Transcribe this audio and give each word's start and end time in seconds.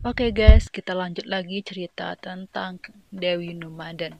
Oke 0.00 0.32
guys, 0.32 0.72
kita 0.72 0.96
lanjut 0.96 1.28
lagi 1.28 1.60
cerita 1.60 2.16
tentang 2.16 2.80
Dewi 3.12 3.52
Nomaden. 3.52 4.16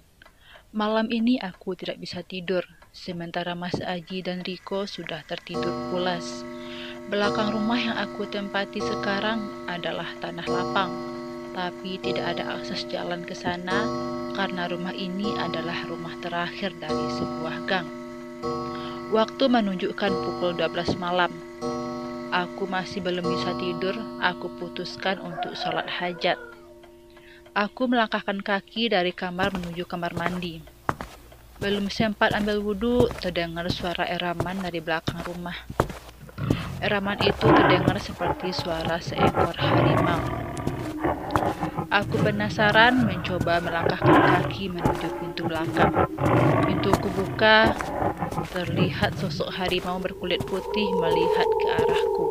Malam 0.77 1.09
ini 1.09 1.41
aku 1.41 1.73
tidak 1.73 1.97
bisa 1.97 2.21
tidur, 2.21 2.69
sementara 2.93 3.57
Mas 3.57 3.81
Aji 3.81 4.21
dan 4.21 4.45
Riko 4.45 4.85
sudah 4.85 5.25
tertidur 5.25 5.73
pulas. 5.89 6.45
Belakang 7.09 7.57
rumah 7.57 7.81
yang 7.81 7.97
aku 7.97 8.29
tempati 8.29 8.85
sekarang 8.85 9.41
adalah 9.73 10.05
tanah 10.21 10.45
lapang, 10.53 10.93
tapi 11.57 11.97
tidak 12.05 12.37
ada 12.37 12.61
akses 12.61 12.85
jalan 12.93 13.25
ke 13.25 13.33
sana 13.33 13.89
karena 14.37 14.69
rumah 14.69 14.93
ini 14.93 15.33
adalah 15.41 15.81
rumah 15.89 16.13
terakhir 16.21 16.77
dari 16.77 17.09
sebuah 17.17 17.57
gang. 17.65 17.89
Waktu 19.17 19.49
menunjukkan 19.49 20.13
pukul 20.13 20.61
12 20.61 21.01
malam, 21.01 21.33
Aku 22.31 22.71
masih 22.71 23.03
belum 23.03 23.27
bisa 23.27 23.59
tidur, 23.59 23.99
aku 24.23 24.47
putuskan 24.55 25.19
untuk 25.19 25.59
sholat 25.59 25.91
hajat. 25.91 26.39
Aku 27.59 27.91
melangkahkan 27.91 28.39
kaki 28.39 28.87
dari 28.87 29.11
kamar 29.11 29.51
menuju 29.51 29.83
kamar 29.83 30.15
mandi. 30.15 30.63
Belum 31.59 31.91
sempat 31.91 32.31
ambil 32.39 32.63
wudhu, 32.63 33.11
terdengar 33.19 33.67
suara 33.75 34.07
eraman 34.07 34.63
dari 34.63 34.79
belakang 34.79 35.19
rumah. 35.27 35.59
Eraman 36.79 37.19
itu 37.27 37.51
terdengar 37.51 37.99
seperti 37.99 38.55
suara 38.55 39.03
seekor 39.03 39.59
harimau. 39.59 40.23
Aku 41.91 42.15
penasaran 42.23 43.11
mencoba 43.11 43.59
melangkahkan 43.59 44.47
kaki 44.47 44.71
menuju 44.71 45.09
pintu 45.19 45.51
belakang. 45.51 46.07
Pintu 46.63 46.95
kubuka, 47.03 47.75
terlihat 48.55 49.19
sosok 49.19 49.51
harimau 49.51 49.99
berkulit 49.99 50.39
putih 50.47 50.89
melihat 50.99 51.49
ke 51.49 51.67
arahku. 51.83 52.27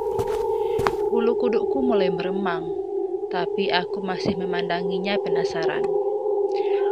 Bulu 1.12 1.36
kudukku 1.36 1.84
mulai 1.84 2.08
meremang, 2.08 2.64
tapi 3.28 3.68
aku 3.68 4.00
masih 4.00 4.40
memandanginya 4.40 5.20
penasaran. 5.20 5.84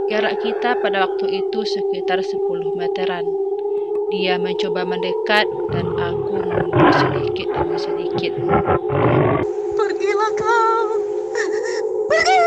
Jarak 0.07 0.39
kita 0.39 0.79
pada 0.79 1.07
waktu 1.07 1.43
itu 1.43 1.59
sekitar 1.67 2.23
10 2.23 2.39
meteran. 2.79 3.27
Dia 4.07 4.39
mencoba 4.39 4.87
mendekat 4.87 5.47
dan 5.75 5.87
aku 5.99 6.39
mundur 6.39 6.91
sedikit 6.95 7.47
demi 7.51 7.75
sedikit. 7.75 8.33
Pergilah 9.75 10.31
kau. 10.39 10.87
Pergi. 12.07 12.39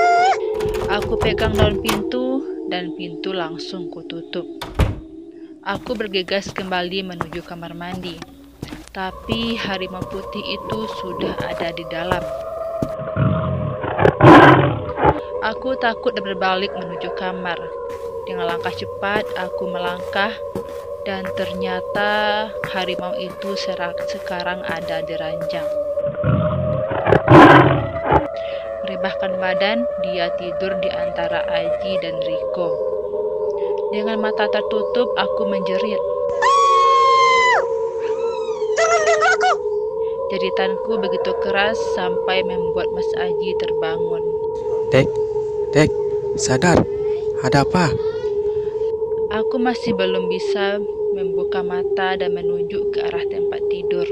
Aku 0.89 1.15
pegang 1.21 1.53
daun 1.53 1.85
pintu 1.85 2.41
dan 2.73 2.97
pintu 2.97 3.37
langsung 3.37 3.93
kututup. 3.93 4.49
Aku 5.61 5.93
bergegas 5.93 6.49
kembali 6.57 7.05
menuju 7.05 7.45
kamar 7.45 7.77
mandi, 7.77 8.17
tapi 8.97 9.61
harimau 9.61 10.01
putih 10.09 10.41
itu 10.57 10.81
sudah 11.05 11.37
ada 11.37 11.69
di 11.77 11.85
dalam. 11.93 12.25
Aku 15.45 15.77
takut 15.77 16.17
dan 16.17 16.25
berbalik 16.25 16.73
menuju 16.73 17.13
kamar. 17.13 17.61
Dengan 18.25 18.57
langkah 18.57 18.73
cepat, 18.73 19.29
aku 19.37 19.69
melangkah, 19.69 20.33
dan 21.05 21.29
ternyata 21.37 22.49
harimau 22.73 23.13
itu 23.21 23.53
sekarang 24.09 24.65
ada 24.65 25.05
di 25.05 25.13
ranjang. 25.13 25.69
Merebahkan 28.89 29.37
badan, 29.37 29.85
dia 30.09 30.33
tidur 30.41 30.73
di 30.81 30.89
antara 30.89 31.45
Aji 31.53 32.01
dan 32.01 32.17
Riko. 32.17 33.00
Dengan 33.91 34.23
mata 34.23 34.47
tertutup, 34.47 35.11
aku 35.19 35.51
menjerit. 35.51 35.99
Jangan 38.79 39.01
ganggu 39.03 39.27
aku. 39.35 39.53
Jeritanku 40.31 40.93
begitu 41.03 41.35
keras 41.43 41.75
sampai 41.99 42.47
membuat 42.47 42.87
Mas 42.95 43.11
Aji 43.19 43.51
terbangun. 43.59 44.23
Dek, 44.95 45.11
Dek, 45.75 45.91
sadar. 46.39 46.87
Ada 47.43 47.67
apa? 47.67 47.91
Aku 49.43 49.59
masih 49.59 49.99
belum 49.99 50.31
bisa 50.31 50.79
membuka 51.19 51.67
mata 51.67 52.15
dan 52.15 52.31
menunjuk 52.39 52.95
ke 52.95 53.03
arah 53.03 53.27
tempat 53.27 53.59
tidur. 53.75 54.07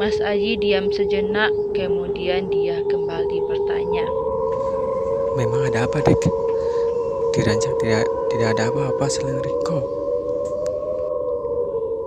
Mas 0.00 0.24
Aji 0.24 0.56
diam 0.56 0.88
sejenak, 0.88 1.52
kemudian 1.76 2.48
dia 2.48 2.80
kembali 2.88 3.38
bertanya. 3.44 4.08
Memang 5.36 5.68
ada 5.68 5.84
apa, 5.84 6.00
Dek? 6.00 6.47
Dirancang 7.38 7.78
tidak 7.78 8.02
tidak 8.34 8.58
ada 8.58 8.66
apa-apa 8.66 9.06
selain 9.06 9.38
Riko. 9.38 9.78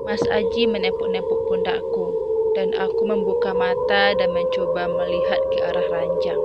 Mas 0.04 0.20
Aji 0.28 0.68
menepuk-nepuk 0.68 1.48
pundakku 1.48 2.12
dan 2.52 2.76
aku 2.76 3.08
membuka 3.08 3.56
mata 3.56 4.12
dan 4.12 4.28
mencoba 4.36 4.92
melihat 4.92 5.40
ke 5.56 5.64
arah 5.64 5.88
ranjang. 5.88 6.42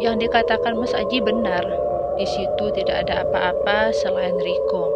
Yang 0.00 0.24
dikatakan 0.24 0.80
Mas 0.80 0.96
Aji 0.96 1.20
benar, 1.20 1.68
di 2.16 2.24
situ 2.24 2.64
tidak 2.80 3.04
ada 3.04 3.28
apa-apa 3.28 3.92
selain 3.92 4.40
Riko. 4.40 4.88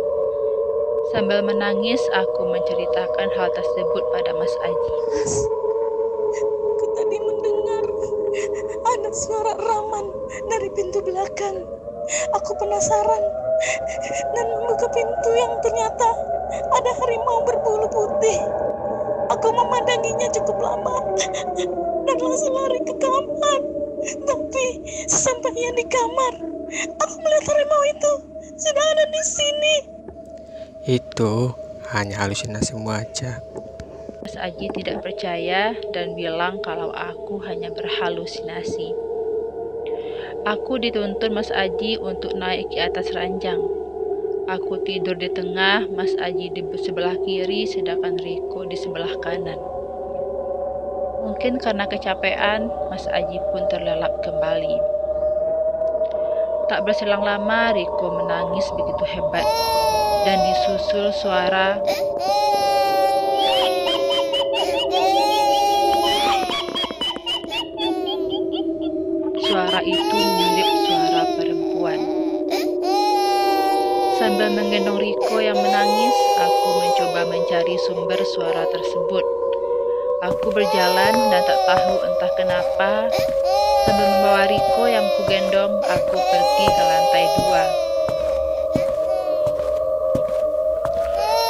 Sambil 1.13 1.45
menangis, 1.45 2.01
aku 2.17 2.49
menceritakan 2.49 3.29
hal 3.37 3.53
tersebut 3.53 4.05
pada 4.09 4.33
Mas 4.33 4.55
Aji. 4.65 4.97
Mas, 5.13 5.35
aku 6.49 6.85
tadi 6.97 7.17
mendengar 7.21 7.85
ada 8.89 9.11
suara 9.13 9.53
raman 9.61 10.09
dari 10.49 10.73
pintu 10.73 11.05
belakang. 11.05 11.82
Aku 12.37 12.51
penasaran 12.57 13.23
dan 14.35 14.47
membuka 14.53 14.87
pintu 14.91 15.31
yang 15.37 15.55
ternyata 15.63 16.09
ada 16.53 16.91
harimau 17.03 17.45
berbulu 17.47 17.87
putih. 17.89 18.41
Aku 19.33 19.49
memandanginya 19.55 20.29
cukup 20.35 20.59
lama 20.61 20.97
dan 22.05 22.17
langsung 22.21 22.53
lari 22.53 22.81
ke 22.85 22.95
kamar. 23.01 23.61
Tapi 24.03 24.67
sesampainya 25.07 25.71
di 25.79 25.87
kamar, 25.87 26.35
aku 26.99 27.15
melihat 27.23 27.55
harimau 27.55 27.83
itu 27.87 28.13
sudah 28.59 28.85
ada 28.99 29.05
di 29.09 29.23
sini. 29.23 29.77
Itu 30.83 31.55
hanya 31.95 32.27
halusinasi 32.27 32.75
aja. 32.75 33.39
Mas 34.23 34.39
Aji 34.39 34.71
tidak 34.75 35.03
percaya 35.03 35.75
dan 35.95 36.15
bilang 36.15 36.63
kalau 36.63 36.95
aku 36.95 37.43
hanya 37.47 37.71
berhalusinasi. 37.75 39.12
Aku 40.43 40.75
dituntun 40.75 41.39
Mas 41.39 41.55
Aji 41.55 42.03
untuk 42.03 42.35
naik 42.35 42.67
ke 42.75 42.83
atas 42.83 43.15
ranjang. 43.15 43.63
Aku 44.51 44.83
tidur 44.83 45.15
di 45.15 45.31
tengah, 45.31 45.87
Mas 45.95 46.19
Aji 46.19 46.51
di 46.51 46.67
sebelah 46.83 47.15
kiri, 47.23 47.63
sedangkan 47.63 48.19
Riko 48.19 48.67
di 48.67 48.75
sebelah 48.75 49.15
kanan. 49.23 49.55
Mungkin 51.23 51.63
karena 51.63 51.87
kecapean, 51.87 52.67
Mas 52.91 53.07
Aji 53.07 53.39
pun 53.55 53.71
terlelap 53.71 54.11
kembali. 54.27 54.83
Tak 56.67 56.91
berselang 56.91 57.23
lama, 57.23 57.71
Riko 57.79 58.11
menangis 58.11 58.67
begitu 58.75 59.05
hebat 59.15 59.47
dan 60.27 60.43
disusul 60.43 61.15
suara 61.23 61.79
Sambil 74.43 74.59
menggendong 74.59 74.99
Riko 74.99 75.39
yang 75.39 75.55
menangis, 75.55 76.17
aku 76.35 76.69
mencoba 76.83 77.31
mencari 77.31 77.79
sumber 77.87 78.19
suara 78.27 78.67
tersebut. 78.75 79.23
Aku 80.19 80.51
berjalan 80.51 81.15
dan 81.31 81.43
tak 81.47 81.63
tahu 81.63 81.95
entah 82.03 82.33
kenapa, 82.35 83.07
sambil 83.87 84.03
membawa 84.03 84.43
Riko 84.51 84.85
yang 84.91 85.07
kugendong, 85.15 85.79
aku 85.87 86.17
pergi 86.19 86.67
ke 86.75 86.83
lantai 86.83 87.25
dua. 87.39 87.65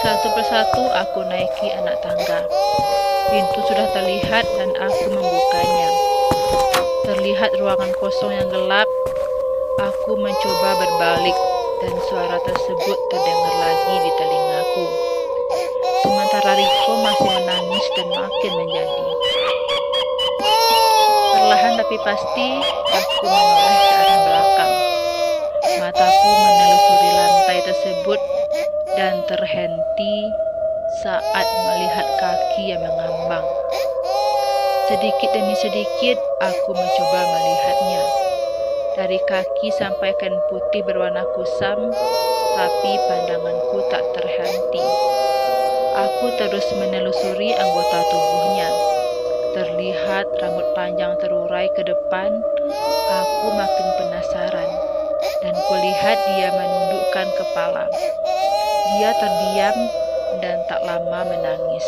Satu 0.04 0.28
persatu 0.36 0.84
aku 0.92 1.24
naiki 1.32 1.72
anak 1.72 1.96
tangga. 2.04 2.44
Pintu 3.32 3.72
sudah 3.72 3.88
terlihat 3.96 4.44
dan 4.60 4.68
aku 4.76 5.08
membukanya. 5.08 5.88
Terlihat 7.08 7.56
ruangan 7.56 7.88
kosong 7.96 8.36
yang 8.36 8.52
gelap. 8.52 8.84
Aku 9.80 10.12
mencoba 10.20 10.76
berbalik 10.76 11.61
dan 11.82 11.98
suara 12.06 12.38
tersebut 12.46 12.98
terdengar 13.10 13.54
lagi 13.58 13.94
di 14.06 14.10
telingaku. 14.14 14.86
Sementara 16.06 16.54
Riko 16.54 16.92
masih 17.02 17.30
menangis 17.42 17.86
dan 17.98 18.08
makin 18.14 18.52
menjadi. 18.54 19.06
Perlahan 21.34 21.74
tapi 21.82 21.96
pasti 22.06 22.48
aku 22.86 23.24
menoleh 23.26 23.78
ke 23.82 23.94
arah 23.98 24.18
belakang. 24.22 24.74
Mataku 25.82 26.30
menelusuri 26.30 27.10
lantai 27.18 27.58
tersebut 27.66 28.20
dan 28.94 29.14
terhenti 29.26 30.16
saat 31.02 31.46
melihat 31.66 32.06
kaki 32.22 32.62
yang 32.70 32.82
mengambang. 32.86 33.46
Sedikit 34.86 35.34
demi 35.34 35.56
sedikit, 35.58 36.18
aku 36.46 36.70
mencoba 36.78 37.20
melihatnya. 37.26 38.21
Dari 38.92 39.16
kaki 39.24 39.68
sampai 39.72 40.12
kain 40.20 40.36
putih 40.52 40.84
berwarna 40.84 41.24
kusam, 41.32 41.80
tapi 42.52 42.92
pandanganku 43.08 43.80
tak 43.88 44.04
terhenti. 44.12 44.84
Aku 45.96 46.28
terus 46.36 46.66
menelusuri 46.76 47.56
anggota 47.56 47.98
tubuhnya. 48.12 48.70
terlihat 49.52 50.24
rambut 50.40 50.64
panjang 50.72 51.12
terurai 51.20 51.68
ke 51.76 51.84
depan, 51.84 52.32
aku 53.12 53.46
makin 53.52 53.88
penasaran 54.00 54.70
dan 55.44 55.54
kulihat 55.68 56.18
dia 56.32 56.48
menundukkan 56.56 57.28
kepala. 57.36 57.84
Dia 58.96 59.12
terdiam 59.12 59.76
dan 60.40 60.56
tak 60.68 60.80
lama 60.84 61.20
menangis. 61.28 61.86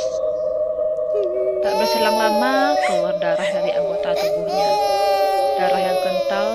Tak 1.65 1.73
berselang 1.81 2.21
lama 2.21 2.77
keluar 2.85 3.17
darah 3.17 3.49
dari 3.49 3.73
anggota 3.73 4.13
tubuhnya. 4.13 4.71
Darah 5.57 5.81
yang 5.81 5.99
kental 6.05 6.47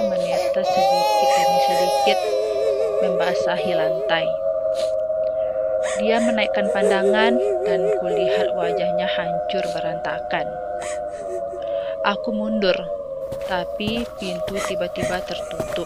menetes 0.50 0.66
sedikit 0.74 1.30
demi 1.30 1.60
sedikit 1.62 2.20
membasahi 3.06 3.72
lantai. 3.78 4.26
Dia 6.02 6.18
menaikkan 6.26 6.74
pandangan 6.74 7.38
dan 7.70 7.82
kulihat 8.02 8.58
wajahnya 8.58 9.06
hancur 9.14 9.62
berantakan. 9.78 10.50
Aku 12.02 12.34
mundur, 12.34 12.74
tapi 13.46 14.02
pintu 14.18 14.58
tiba-tiba 14.66 15.22
tertutup. 15.22 15.86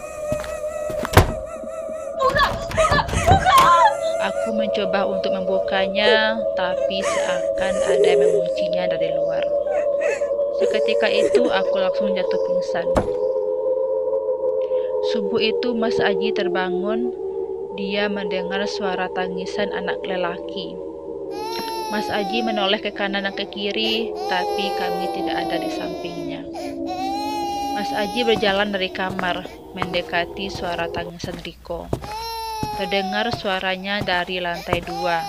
Aku 4.24 4.48
mencoba 4.56 5.04
untuk 5.04 5.28
membukanya, 5.28 6.40
tapi 6.56 7.04
seakan 7.04 7.74
ada 7.84 8.06
yang 8.08 8.20
menguncinya 8.24 8.88
dari 8.96 9.12
luar. 9.12 9.44
Seketika 10.56 11.12
itu 11.12 11.52
aku 11.52 11.74
langsung 11.76 12.16
jatuh 12.16 12.40
pingsan. 12.48 12.88
Subuh 15.14 15.38
itu 15.38 15.78
Mas 15.78 16.02
Aji 16.02 16.34
terbangun 16.34 17.14
dia 17.78 18.10
mendengar 18.10 18.66
suara 18.66 19.06
tangisan 19.14 19.70
anak 19.70 20.02
lelaki. 20.02 20.74
Mas 21.94 22.10
Aji 22.10 22.42
menoleh 22.42 22.82
ke 22.82 22.90
kanan 22.90 23.22
dan 23.22 23.30
ke 23.38 23.46
kiri, 23.46 24.10
tapi 24.26 24.74
kami 24.74 25.06
tidak 25.14 25.46
ada 25.46 25.62
di 25.62 25.70
sampingnya. 25.70 26.42
Mas 27.78 27.94
Aji 27.94 28.26
berjalan 28.26 28.74
dari 28.74 28.90
kamar, 28.90 29.46
mendekati 29.78 30.50
suara 30.50 30.90
tangisan 30.90 31.38
Riko. 31.46 31.86
Terdengar 32.74 33.30
suaranya 33.38 34.02
dari 34.02 34.42
lantai 34.42 34.82
dua. 34.82 35.22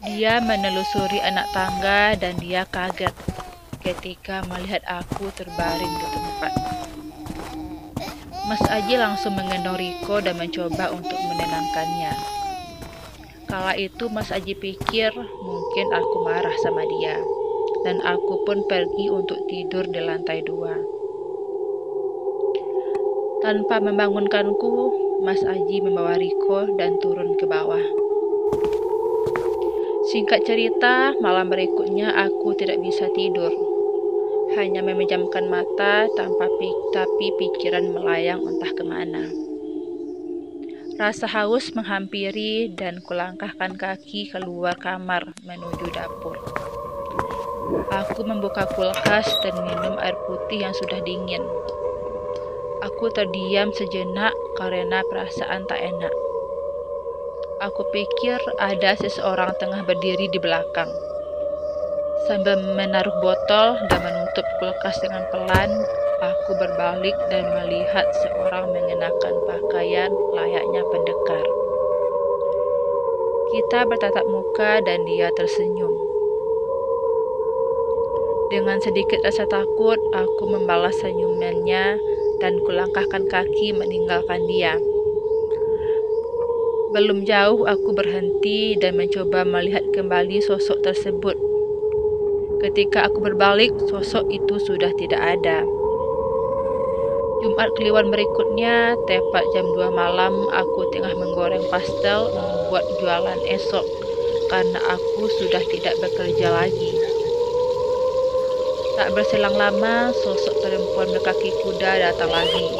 Dia 0.00 0.40
menelusuri 0.40 1.20
anak 1.20 1.44
tangga 1.52 2.16
dan 2.16 2.40
dia 2.40 2.64
kaget 2.64 3.12
ketika 3.84 4.40
melihat 4.48 4.80
aku 4.88 5.28
terbaring 5.36 5.92
di 6.00 6.06
tempat. 6.08 6.52
Mas 8.52 8.68
Aji 8.68 9.00
langsung 9.00 9.32
menggendong 9.32 9.80
Riko 9.80 10.20
dan 10.20 10.36
mencoba 10.36 10.92
untuk 10.92 11.16
menenangkannya. 11.16 12.12
Kala 13.48 13.72
itu 13.80 14.12
Mas 14.12 14.28
Aji 14.28 14.52
pikir 14.52 15.08
mungkin 15.16 15.86
aku 15.88 16.20
marah 16.20 16.52
sama 16.60 16.84
dia, 16.84 17.16
dan 17.80 18.04
aku 18.04 18.44
pun 18.44 18.60
pergi 18.68 19.08
untuk 19.08 19.40
tidur 19.48 19.88
di 19.88 20.04
lantai 20.04 20.44
dua. 20.44 20.76
Tanpa 23.40 23.80
membangunkanku, 23.80 24.72
Mas 25.24 25.40
Aji 25.48 25.80
membawa 25.80 26.20
Riko 26.20 26.76
dan 26.76 27.00
turun 27.00 27.32
ke 27.40 27.48
bawah. 27.48 27.80
Singkat 30.12 30.44
cerita, 30.44 31.16
malam 31.24 31.48
berikutnya 31.48 32.12
aku 32.20 32.52
tidak 32.52 32.84
bisa 32.84 33.08
tidur 33.16 33.72
hanya 34.52 34.84
memejamkan 34.84 35.48
mata 35.48 36.04
tanpa 36.12 36.44
pik 36.60 36.78
tapi 37.22 37.38
pikiran 37.38 37.94
melayang 37.94 38.42
entah 38.42 38.74
ke 38.74 38.82
mana. 38.82 39.30
Rasa 40.98 41.30
haus 41.30 41.70
menghampiri 41.70 42.74
dan 42.74 42.98
kulangkahkan 42.98 43.78
kaki 43.78 44.26
keluar 44.34 44.74
kamar 44.74 45.30
menuju 45.46 45.86
dapur. 45.94 46.34
Aku 47.94 48.26
membuka 48.26 48.66
kulkas 48.74 49.30
dan 49.46 49.54
minum 49.54 50.02
air 50.02 50.18
putih 50.26 50.66
yang 50.66 50.74
sudah 50.74 50.98
dingin. 51.06 51.46
Aku 52.90 53.06
terdiam 53.14 53.70
sejenak 53.70 54.34
karena 54.58 55.06
perasaan 55.06 55.62
tak 55.70 55.78
enak. 55.78 56.14
Aku 57.70 57.86
pikir 57.94 58.42
ada 58.58 58.98
seseorang 58.98 59.54
tengah 59.62 59.86
berdiri 59.86 60.26
di 60.26 60.42
belakang. 60.42 60.90
Sambil 62.26 62.58
menaruh 62.74 63.14
botol 63.22 63.78
dan 63.86 64.00
menutup 64.10 64.46
kulkas 64.58 64.98
dengan 64.98 65.22
pelan, 65.30 65.70
aku 66.22 66.54
berbalik 66.54 67.18
dan 67.26 67.50
melihat 67.50 68.06
seorang 68.22 68.70
mengenakan 68.70 69.34
pakaian 69.42 70.14
layaknya 70.30 70.82
pendekar. 70.86 71.46
Kita 73.50 73.84
bertatap 73.90 74.24
muka 74.30 74.78
dan 74.86 75.02
dia 75.02 75.34
tersenyum. 75.34 75.90
Dengan 78.54 78.78
sedikit 78.78 79.18
rasa 79.26 79.48
takut, 79.50 79.98
aku 80.14 80.44
membalas 80.46 80.94
senyumannya 81.02 81.98
dan 82.38 82.52
kulangkahkan 82.62 83.26
kaki 83.26 83.74
meninggalkan 83.74 84.46
dia. 84.46 84.78
Belum 86.94 87.24
jauh 87.24 87.64
aku 87.66 87.96
berhenti 87.96 88.76
dan 88.76 89.00
mencoba 89.00 89.48
melihat 89.48 89.88
kembali 89.96 90.44
sosok 90.44 90.84
tersebut 90.84 91.36
Ketika 92.62 93.10
aku 93.10 93.18
berbalik, 93.18 93.74
sosok 93.90 94.30
itu 94.30 94.54
sudah 94.62 94.94
tidak 94.94 95.18
ada. 95.18 95.66
Jumat 97.42 97.74
Kliwon 97.74 98.14
berikutnya, 98.14 98.94
tepat 99.10 99.42
jam 99.50 99.66
2 99.66 99.90
malam, 99.90 100.46
aku 100.54 100.86
tengah 100.94 101.10
menggoreng 101.18 101.66
pastel 101.74 102.30
membuat 102.30 102.86
jualan 103.02 103.40
esok 103.50 103.82
karena 104.46 104.78
aku 104.78 105.26
sudah 105.42 105.58
tidak 105.66 105.98
bekerja 105.98 106.54
lagi. 106.54 106.94
Tak 108.94 109.10
berselang 109.18 109.58
lama, 109.58 110.14
sosok 110.22 110.54
perempuan 110.62 111.10
berkaki 111.18 111.50
kuda 111.66 112.14
datang 112.14 112.30
lagi. 112.30 112.78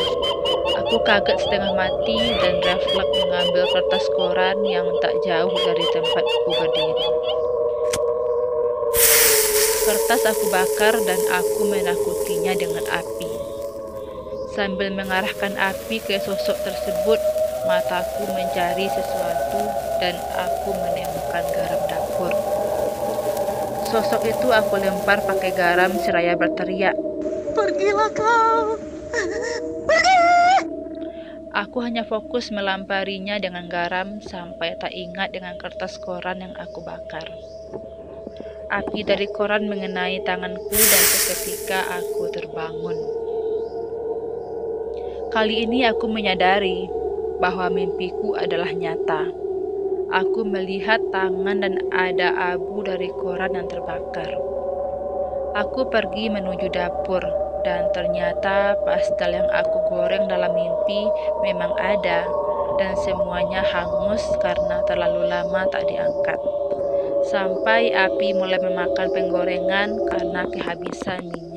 Aku 0.78 0.94
kaget 1.02 1.42
setengah 1.42 1.74
mati 1.74 2.22
dan 2.38 2.62
refleks 2.62 3.18
mengambil 3.18 3.66
kertas 3.66 4.06
koran 4.14 4.62
yang 4.62 4.86
tak 5.02 5.18
jauh 5.26 5.50
dari 5.66 5.84
tempatku 5.90 6.50
berdiri. 6.54 7.06
Kertas 9.82 10.22
aku 10.22 10.46
bakar 10.54 10.94
dan 11.02 11.18
aku 11.34 11.66
menakutinya 11.66 12.54
dengan 12.54 12.86
api. 12.86 13.61
Sambil 14.52 14.92
mengarahkan 14.92 15.56
api 15.56 15.96
ke 16.04 16.20
sosok 16.20 16.60
tersebut, 16.60 17.16
mataku 17.64 18.28
mencari 18.36 18.84
sesuatu 18.92 19.64
dan 19.96 20.12
aku 20.36 20.76
menemukan 20.76 21.44
garam 21.56 21.82
dapur. 21.88 22.32
Sosok 23.88 24.28
itu 24.28 24.52
aku 24.52 24.76
lempar 24.76 25.24
pakai 25.24 25.56
garam 25.56 25.96
seraya 26.00 26.36
berteriak. 26.36 26.96
Pergilah 27.56 28.10
kau. 28.12 28.76
Pergi. 29.88 30.22
Aku 31.52 31.84
hanya 31.84 32.08
fokus 32.08 32.48
melamparinya 32.48 33.36
dengan 33.36 33.68
garam 33.68 34.24
sampai 34.24 34.72
tak 34.80 34.92
ingat 34.92 35.36
dengan 35.36 35.60
kertas 35.60 36.00
koran 36.00 36.40
yang 36.40 36.56
aku 36.56 36.80
bakar. 36.80 37.28
Api 38.72 39.04
dari 39.04 39.28
koran 39.28 39.68
mengenai 39.68 40.24
tanganku 40.24 40.72
dan 40.72 41.04
seketika 41.12 41.84
aku 41.92 42.32
terbangun. 42.32 43.31
Kali 45.32 45.64
ini 45.64 45.88
aku 45.88 46.12
menyadari 46.12 46.92
bahwa 47.40 47.72
mimpiku 47.72 48.36
adalah 48.36 48.68
nyata. 48.68 49.32
Aku 50.12 50.44
melihat 50.44 51.00
tangan 51.08 51.64
dan 51.64 51.80
ada 51.88 52.36
abu 52.52 52.84
dari 52.84 53.08
koran 53.16 53.56
yang 53.56 53.64
terbakar. 53.64 54.28
Aku 55.56 55.88
pergi 55.88 56.28
menuju 56.28 56.68
dapur 56.68 57.24
dan 57.64 57.88
ternyata 57.96 58.76
pastel 58.84 59.32
yang 59.32 59.48
aku 59.48 59.88
goreng 59.88 60.28
dalam 60.28 60.52
mimpi 60.52 61.08
memang 61.40 61.72
ada 61.80 62.28
dan 62.76 62.92
semuanya 63.00 63.64
hangus 63.64 64.20
karena 64.44 64.84
terlalu 64.84 65.32
lama 65.32 65.64
tak 65.72 65.88
diangkat 65.88 66.36
sampai 67.32 67.88
api 67.88 68.36
mulai 68.36 68.60
memakan 68.60 69.08
penggorengan 69.08 69.96
karena 70.12 70.44
kehabisan 70.52 71.24
minyak. 71.24 71.51